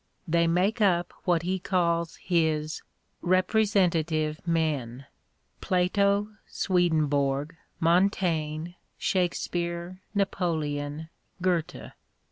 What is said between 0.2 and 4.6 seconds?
They makeup what he calls his" Representative